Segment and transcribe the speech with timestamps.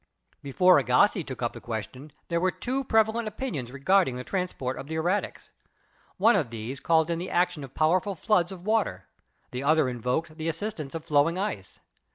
[0.41, 4.87] Before Agassiz took up the question, there were two prevalent opinions regarding the transport of
[4.87, 5.51] the erratics.
[6.17, 9.05] One of these called in the action of powerful floods of water,
[9.51, 11.81] the other invoked the assistance of floating ice.